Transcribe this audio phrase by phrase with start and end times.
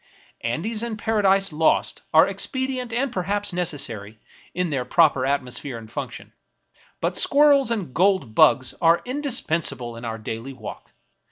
[0.43, 4.17] Andes and Paradises Lost are expedient and perhaps necessary
[4.51, 6.33] in their proper atmosphere and function;
[7.01, 10.89] but Squirrels and Gold Bugs are indispensable in our daily walk.